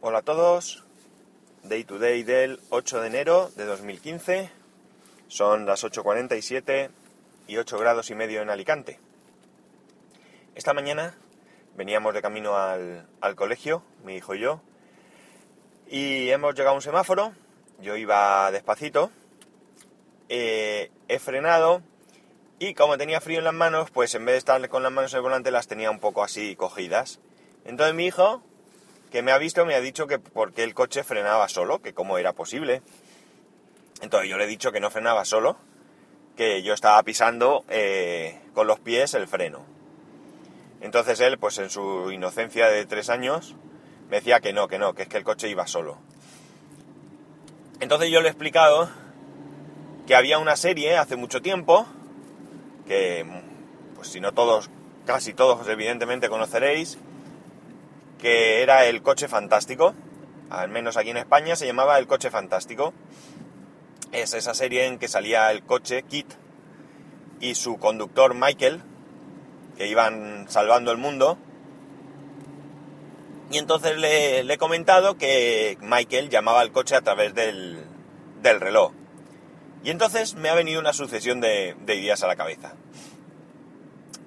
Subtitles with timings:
[0.00, 0.84] Hola a todos,
[1.64, 4.48] Day to Day del 8 de enero de 2015,
[5.26, 6.90] son las 8.47
[7.48, 9.00] y 8 grados y medio en Alicante.
[10.54, 11.16] Esta mañana
[11.74, 14.60] veníamos de camino al, al colegio, mi hijo y yo,
[15.88, 17.32] y hemos llegado a un semáforo,
[17.80, 19.10] yo iba despacito,
[20.28, 21.82] eh, he frenado
[22.60, 25.12] y como tenía frío en las manos, pues en vez de estar con las manos
[25.12, 27.18] en el volante las tenía un poco así cogidas.
[27.64, 28.44] Entonces mi hijo,
[29.10, 32.18] que me ha visto, me ha dicho que porque el coche frenaba solo, que cómo
[32.18, 32.82] era posible.
[34.00, 35.56] Entonces yo le he dicho que no frenaba solo,
[36.36, 39.64] que yo estaba pisando eh, con los pies el freno.
[40.80, 43.56] Entonces él, pues en su inocencia de tres años,
[44.08, 45.98] me decía que no, que no, que es que el coche iba solo.
[47.80, 48.88] Entonces yo le he explicado
[50.06, 51.86] que había una serie hace mucho tiempo,
[52.86, 53.26] que
[53.94, 54.70] pues si no todos,
[55.04, 56.98] casi todos evidentemente conoceréis,
[58.18, 59.94] que era el coche fantástico,
[60.50, 62.92] al menos aquí en España se llamaba el coche fantástico.
[64.12, 66.26] Es esa serie en que salía el coche Kit
[67.40, 68.82] y su conductor Michael,
[69.76, 71.38] que iban salvando el mundo.
[73.50, 77.84] Y entonces le, he comentado que Michael llamaba al coche a través del,
[78.42, 78.92] del reloj.
[79.84, 82.74] Y entonces me ha venido una sucesión de, de ideas a la cabeza.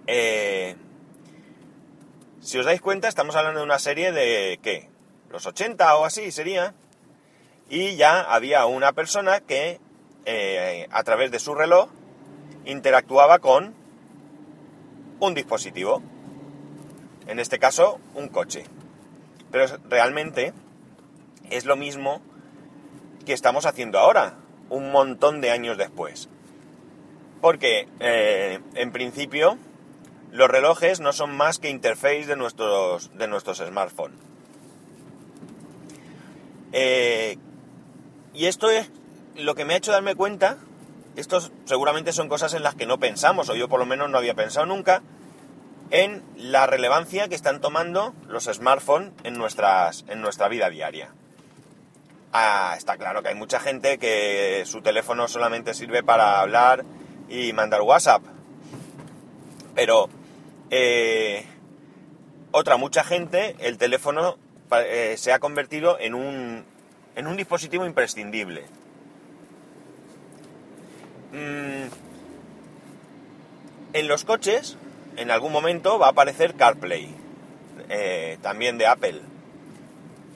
[0.07, 0.75] Eh,
[2.41, 4.89] si os dais cuenta, estamos hablando de una serie de, ¿qué?
[5.29, 6.73] Los 80 o así sería.
[7.69, 9.79] Y ya había una persona que,
[10.25, 11.89] eh, a través de su reloj,
[12.65, 13.75] interactuaba con
[15.19, 16.01] un dispositivo.
[17.27, 18.65] En este caso, un coche.
[19.51, 20.53] Pero realmente
[21.49, 22.21] es lo mismo
[23.25, 24.37] que estamos haciendo ahora
[24.69, 26.27] un montón de años después.
[27.39, 29.59] Porque, eh, en principio,
[30.31, 34.17] los relojes no son más que interface de nuestros, de nuestros smartphones.
[36.71, 37.37] Eh,
[38.33, 38.89] y esto es
[39.35, 40.57] lo que me ha hecho darme cuenta.
[41.17, 44.17] Estos seguramente son cosas en las que no pensamos, o yo por lo menos no
[44.17, 45.01] había pensado nunca,
[45.89, 51.09] en la relevancia que están tomando los smartphones en, nuestras, en nuestra vida diaria.
[52.31, 56.85] Ah, está claro que hay mucha gente que su teléfono solamente sirve para hablar
[57.27, 58.23] y mandar WhatsApp.
[59.75, 60.09] Pero
[60.73, 61.43] eh,
[62.51, 64.37] otra mucha gente, el teléfono
[64.71, 66.63] eh, se ha convertido en un,
[67.17, 68.63] en un dispositivo imprescindible.
[71.33, 71.89] Mm,
[73.93, 74.77] en los coches,
[75.17, 77.13] en algún momento va a aparecer CarPlay,
[77.89, 79.19] eh, también de Apple.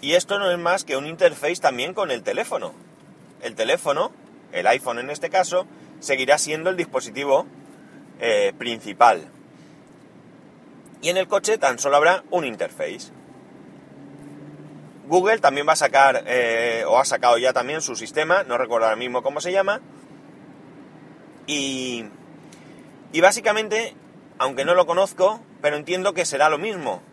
[0.02, 2.74] Y esto no es más que un interface también con el teléfono.
[3.42, 4.12] El teléfono,
[4.52, 5.66] el iPhone en este caso,
[6.02, 7.48] seguirá siendo el dispositivo
[8.58, 9.30] principal.
[11.06, 13.12] Y en el coche tan solo habrá un interface.
[15.06, 18.88] Google también va a sacar, eh, o ha sacado ya también su sistema, no recuerdo
[18.88, 19.82] ahora mismo cómo se llama.
[21.46, 22.06] Y,
[23.12, 23.94] y básicamente,
[24.40, 27.04] aunque no lo conozco, pero entiendo que será lo mismo.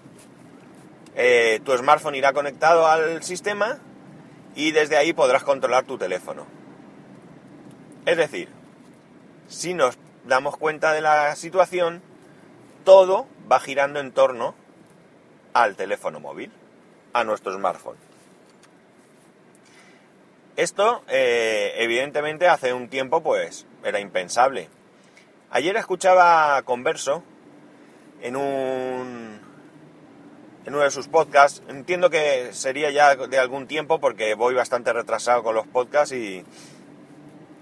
[1.14, 3.78] Eh, tu smartphone irá conectado al sistema
[4.54, 6.46] y desde ahí podrás controlar tu teléfono.
[8.06, 8.48] Es decir,
[9.48, 12.00] si nos damos cuenta de la situación,
[12.84, 14.54] todo va girando en torno
[15.52, 16.50] al teléfono móvil,
[17.12, 17.98] a nuestro smartphone.
[20.56, 24.68] Esto, eh, evidentemente, hace un tiempo, pues, era impensable.
[25.50, 27.22] Ayer escuchaba Converso
[28.22, 29.40] en un
[30.64, 31.62] en uno de sus podcasts.
[31.68, 36.44] Entiendo que sería ya de algún tiempo porque voy bastante retrasado con los podcasts y,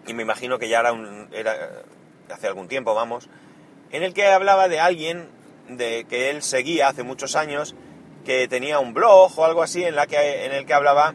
[0.06, 1.82] y me imagino que ya era, un, era
[2.30, 3.28] hace algún tiempo, vamos,
[3.92, 5.28] en el que hablaba de alguien
[5.68, 7.74] de que él seguía hace muchos años
[8.24, 11.14] que tenía un blog o algo así en, la que, en el que hablaba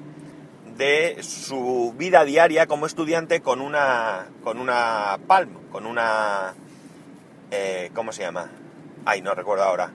[0.77, 6.53] de su vida diaria como estudiante con una con una Palm, con una
[7.51, 8.49] eh, ¿cómo se llama?
[9.05, 9.91] Ay, no recuerdo ahora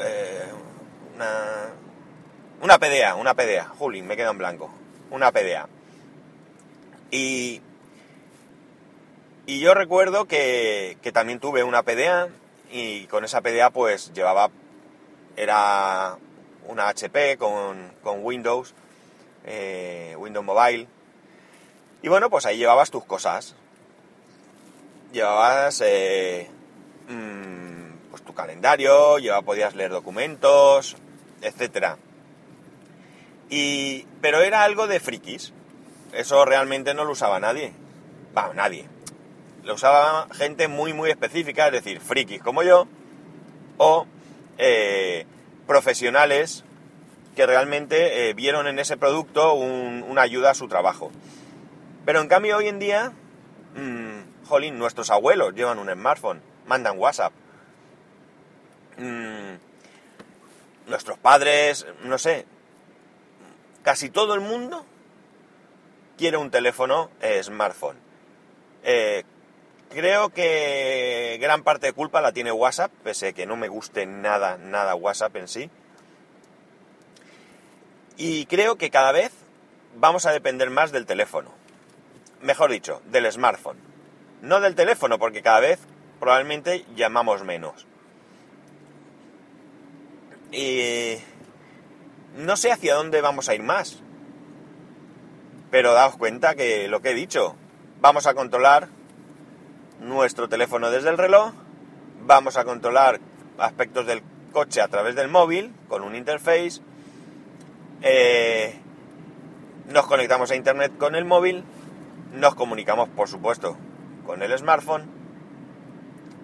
[0.00, 0.44] eh,
[1.14, 1.70] una,
[2.60, 4.70] una PDA, una PDA, Juli, me quedo en blanco,
[5.10, 5.68] una PDA.
[7.10, 7.60] Y,
[9.46, 12.28] y yo recuerdo que, que también tuve una PDA
[12.70, 14.50] y con esa PDA pues llevaba,
[15.36, 16.16] era
[16.66, 18.74] una HP con, con Windows,
[19.44, 20.88] eh, Windows Mobile.
[22.02, 23.54] Y bueno, pues ahí llevabas tus cosas.
[25.12, 26.48] Llevabas eh,
[28.34, 30.96] calendario, ya podías leer documentos,
[31.40, 31.96] etcétera.
[33.48, 35.52] Y, pero era algo de frikis.
[36.12, 37.72] Eso realmente no lo usaba nadie.
[38.36, 38.88] Va, nadie.
[39.64, 42.86] Lo usaba gente muy, muy específica, es decir, frikis como yo,
[43.78, 44.06] o
[44.58, 45.26] eh,
[45.66, 46.64] profesionales
[47.34, 51.10] que realmente eh, vieron en ese producto una ayuda a su trabajo.
[52.04, 53.12] Pero en cambio hoy en día,
[53.74, 57.32] mmm, jolín, nuestros abuelos llevan un smartphone, mandan WhatsApp.
[58.98, 59.54] Mm,
[60.88, 62.44] nuestros padres, no sé,
[63.82, 64.84] casi todo el mundo
[66.18, 67.96] quiere un teléfono eh, smartphone.
[69.90, 74.06] Creo que gran parte de culpa la tiene WhatsApp, pese a que no me guste
[74.06, 75.70] nada, nada WhatsApp en sí.
[78.16, 79.32] Y creo que cada vez
[79.96, 81.50] vamos a depender más del teléfono.
[82.40, 83.78] Mejor dicho, del smartphone.
[84.42, 85.80] No del teléfono, porque cada vez
[86.20, 87.86] probablemente llamamos menos.
[90.52, 91.16] Y
[92.36, 94.00] no sé hacia dónde vamos a ir más.
[95.70, 97.56] Pero daos cuenta que lo que he dicho,
[98.00, 98.88] vamos a controlar
[100.04, 101.52] nuestro teléfono desde el reloj,
[102.26, 103.20] vamos a controlar
[103.58, 104.22] aspectos del
[104.52, 106.80] coche a través del móvil con un interface,
[108.02, 108.74] eh,
[109.88, 111.64] nos conectamos a internet con el móvil,
[112.32, 113.76] nos comunicamos por supuesto
[114.26, 115.04] con el smartphone,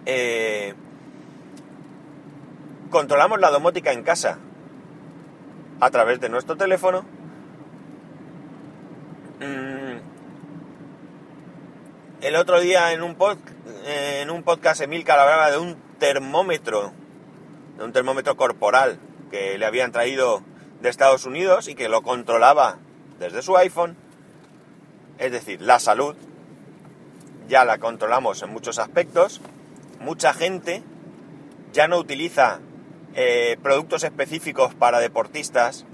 [0.07, 0.75] eh,
[2.91, 4.39] controlamos la domótica en casa
[5.81, 7.05] a través de nuestro teléfono,
[9.41, 9.80] mm,
[12.23, 13.17] el otro día en un,
[13.87, 16.93] en un podcast Emilcar hablaba de un termómetro,
[17.79, 18.99] de un termómetro corporal
[19.31, 20.43] que le habían traído
[20.83, 22.79] de Estados Unidos y que lo controlaba
[23.19, 23.97] desde su iPhone.
[25.19, 26.15] Es decir, la salud
[27.49, 29.41] ya la controlamos en muchos aspectos.
[29.99, 30.83] Mucha gente
[31.73, 32.61] ya no utiliza
[33.15, 35.87] eh, productos específicos para deportistas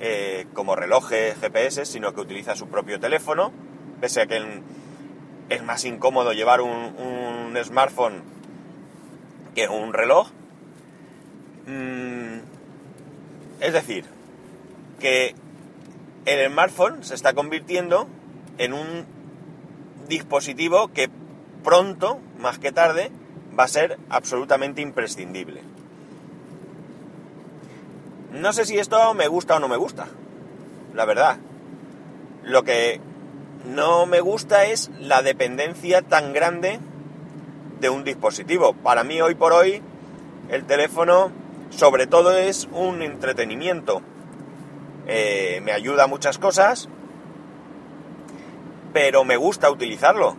[0.00, 3.52] eh, como relojes, GPS, sino que utiliza su propio teléfono,
[4.00, 4.36] pese a que
[5.48, 8.22] es más incómodo llevar un, un smartphone
[9.54, 10.28] que un reloj.
[11.66, 12.38] Mm,
[13.60, 14.04] es decir,
[15.00, 15.34] que
[16.24, 18.06] el smartphone se está convirtiendo
[18.58, 19.06] en un
[20.08, 21.10] dispositivo que
[21.64, 23.10] pronto, más que tarde,
[23.58, 25.62] va a ser absolutamente imprescindible.
[28.32, 30.06] No sé si esto me gusta o no me gusta,
[30.94, 31.38] la verdad.
[32.44, 33.00] Lo que
[33.68, 36.80] no me gusta es la dependencia tan grande
[37.80, 38.72] de un dispositivo.
[38.72, 39.82] Para mí hoy por hoy
[40.48, 41.30] el teléfono
[41.70, 44.02] sobre todo es un entretenimiento.
[45.06, 46.88] Eh, me ayuda a muchas cosas,
[48.92, 50.36] pero me gusta utilizarlo.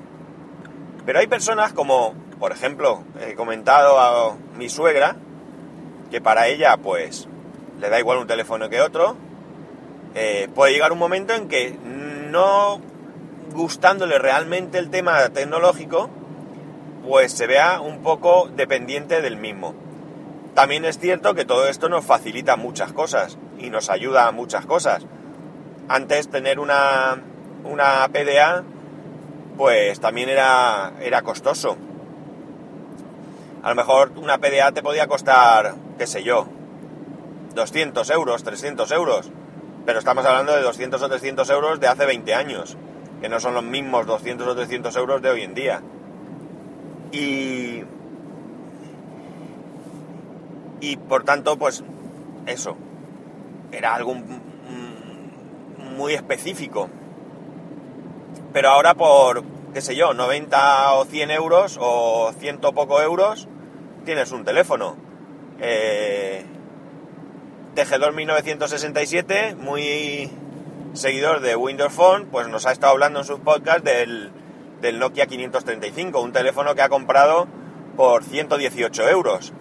[1.05, 5.15] Pero hay personas como, por ejemplo, he comentado a mi suegra,
[6.09, 7.27] que para ella pues
[7.79, 9.15] le da igual un teléfono que otro,
[10.15, 11.77] eh, puede llegar un momento en que
[12.31, 12.81] no
[13.59, 16.09] gustándole realmente el tema tecnológico,
[17.06, 19.75] pues se vea un poco dependiente del mismo.
[20.56, 24.65] También es cierto que todo esto nos facilita muchas cosas y nos ayuda a muchas
[24.65, 25.06] cosas.
[25.89, 27.21] Antes tener una,
[27.65, 28.63] una PDA
[29.57, 31.75] pues también era, era costoso.
[33.62, 36.47] A lo mejor una PDA te podía costar, qué sé yo,
[37.55, 39.29] 200 euros, 300 euros.
[39.85, 42.77] Pero estamos hablando de 200 o 300 euros de hace 20 años,
[43.21, 45.81] que no son los mismos 200 o 300 euros de hoy en día.
[47.12, 47.83] Y,
[50.80, 51.83] y por tanto, pues
[52.45, 52.77] eso,
[53.71, 54.16] era algo
[55.77, 56.89] muy específico.
[58.53, 59.43] Pero ahora por,
[59.74, 63.48] qué sé yo, 90 o 100 euros o ciento poco euros,
[64.05, 64.96] tienes un teléfono.
[65.60, 66.46] Eh,
[67.75, 70.32] Tejedor 1967, muy
[70.93, 74.31] seguidor de Windows Phone, pues nos ha estado hablando en sus podcasts del,
[74.81, 77.48] del Nokia 535, un teléfono que ha comprado
[77.96, 79.53] por 118 euros.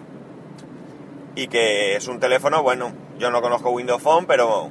[1.35, 4.69] Y que es un teléfono, bueno, yo no conozco Windows Phone, pero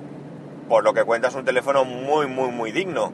[0.68, 3.12] por lo que cuenta es un teléfono muy, muy, muy digno.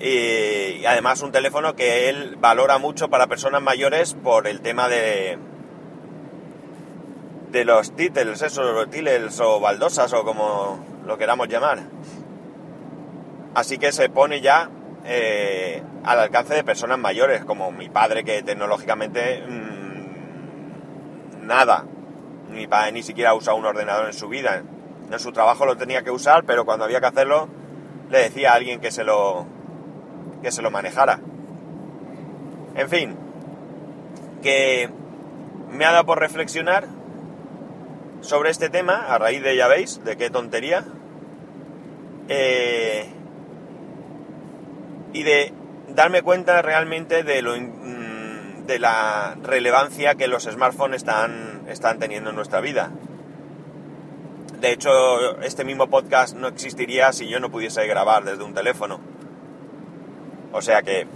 [0.00, 5.38] Y además un teléfono que él valora mucho para personas mayores por el tema de,
[7.50, 10.78] de los títulos, esos títulos o baldosas o como
[11.08, 11.80] lo queramos llamar.
[13.54, 14.68] Así que se pone ya
[15.06, 21.86] eh, al alcance de personas mayores, como mi padre que tecnológicamente mmm, nada,
[22.50, 24.62] mi padre ni siquiera usado un ordenador en su vida.
[25.10, 27.48] En su trabajo lo tenía que usar, pero cuando había que hacerlo
[28.10, 29.46] le decía a alguien que se lo
[30.42, 31.20] que se lo manejara.
[32.74, 33.16] En fin,
[34.42, 34.90] que
[35.70, 36.86] me ha dado por reflexionar
[38.20, 40.84] sobre este tema a raíz de ya veis de qué tontería
[42.28, 43.06] eh,
[45.12, 45.52] y de
[45.88, 52.36] darme cuenta realmente de lo de la relevancia que los smartphones están, están teniendo en
[52.36, 52.90] nuestra vida.
[54.60, 59.00] De hecho, este mismo podcast no existiría si yo no pudiese grabar desde un teléfono.
[60.52, 61.06] O sea que...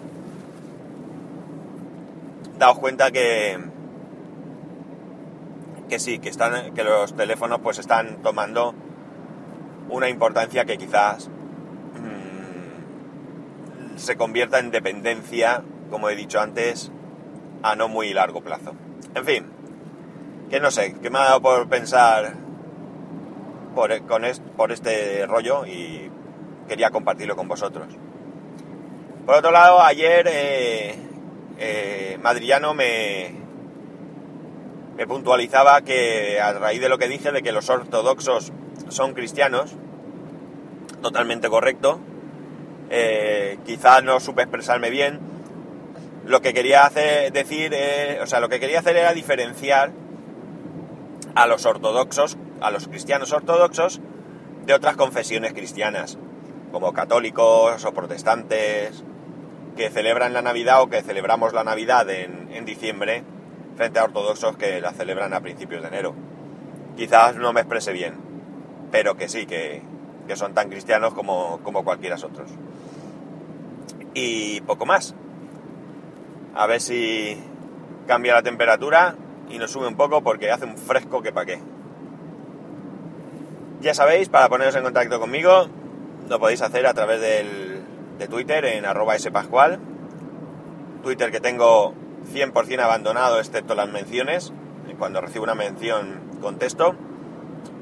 [2.58, 3.58] Daos cuenta que...
[5.90, 8.74] Que sí, que, están, que los teléfonos pues están tomando
[9.88, 11.28] una importancia que quizás
[11.98, 16.90] mmm, se convierta en dependencia, como he dicho antes,
[17.62, 18.74] a no muy largo plazo.
[19.14, 19.46] En fin,
[20.50, 22.34] que no sé, que me ha dado por pensar
[23.74, 24.22] por, con
[24.56, 26.10] por este rollo y
[26.68, 27.88] quería compartirlo con vosotros.
[29.26, 30.94] Por otro lado, ayer eh,
[31.58, 33.34] eh, Madrillano me,
[34.96, 38.52] me puntualizaba que a raíz de lo que dije de que los ortodoxos
[38.92, 39.74] son cristianos,
[41.00, 42.00] totalmente correcto,
[42.90, 45.20] eh, quizás no supe expresarme bien,
[46.26, 49.92] lo que quería hacer, decir, eh, o sea, lo que quería hacer era diferenciar
[51.34, 54.00] a los ortodoxos, a los cristianos ortodoxos,
[54.66, 56.18] de otras confesiones cristianas,
[56.70, 59.02] como católicos o protestantes,
[59.76, 63.24] que celebran la Navidad o que celebramos la Navidad en, en diciembre,
[63.76, 66.14] frente a ortodoxos que la celebran a principios de enero.
[66.96, 68.31] Quizás no me exprese bien,
[68.92, 69.82] pero que sí, que,
[70.28, 72.50] que son tan cristianos como, como cualquiera otros.
[74.14, 75.14] Y poco más.
[76.54, 77.42] A ver si
[78.06, 79.16] cambia la temperatura
[79.48, 81.58] y nos sube un poco porque hace un fresco que pa' qué.
[83.80, 85.66] Ya sabéis, para poneros en contacto conmigo,
[86.28, 87.82] lo podéis hacer a través del,
[88.18, 89.80] de Twitter en arroba spascual.
[91.02, 91.94] Twitter que tengo
[92.32, 94.52] 100% abandonado excepto las menciones.
[94.98, 96.94] Cuando recibo una mención contesto,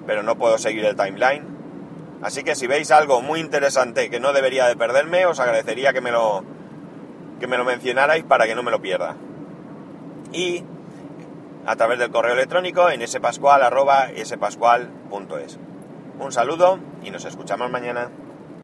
[0.06, 1.44] pero no puedo seguir el timeline.
[2.22, 6.00] Así que si veis algo muy interesante que no debería de perderme, os agradecería que
[6.00, 6.44] me lo,
[7.38, 9.16] que me lo mencionarais para que no me lo pierda.
[10.32, 10.64] Y
[11.66, 13.88] a través del correo electrónico en spascual.es.
[16.18, 18.10] Un saludo y nos escuchamos mañana.